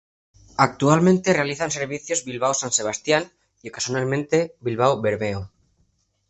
[0.65, 5.51] Actualmente realizan servicios Bilbao-San Sebastián y ocasionalmente, Bilbao-Bermeo.